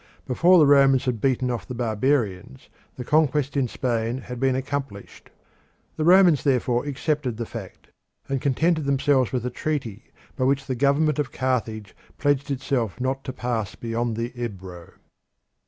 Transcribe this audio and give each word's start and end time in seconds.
Before 0.25 0.57
the 0.57 0.65
Romans 0.65 1.05
had 1.05 1.21
beaten 1.21 1.51
off 1.51 1.67
the 1.67 1.75
barbarians 1.75 2.69
the 2.95 3.03
conquest 3.03 3.55
in 3.55 3.67
Spain 3.67 4.17
had 4.17 4.39
been 4.39 4.55
accomplished. 4.55 5.29
The 5.95 6.03
Romans 6.03 6.43
therefore 6.43 6.85
accepted 6.87 7.37
the 7.37 7.45
fact, 7.45 7.89
and 8.27 8.41
contented 8.41 8.85
themselves 8.85 9.31
with 9.31 9.45
a 9.45 9.51
treaty 9.51 10.11
by 10.35 10.45
which 10.45 10.65
the 10.65 10.73
government 10.73 11.19
of 11.19 11.31
Carthage 11.31 11.95
pledged 12.17 12.49
itself 12.49 12.99
not 12.99 13.23
to 13.25 13.31
pass 13.31 13.75
beyond 13.75 14.17
the 14.17 14.31
Ebro. 14.43 14.93